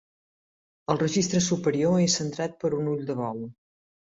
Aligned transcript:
El 0.93 0.99
registre 1.03 1.41
superior 1.49 1.99
és 2.07 2.17
centrat 2.23 2.59
per 2.65 2.73
un 2.81 2.91
ull 2.95 3.07
de 3.13 3.21
bou. 3.25 3.47